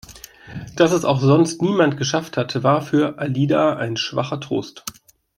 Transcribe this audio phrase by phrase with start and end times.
[0.75, 4.83] Dass es auch sonst niemand geschafft hatte, war für Alida ein schwacher Trost.